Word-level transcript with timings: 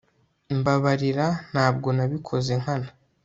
Mbabarira 0.57 1.25
Ntabwo 1.51 1.87
nabikoze 1.97 2.51
nkana 2.61 2.89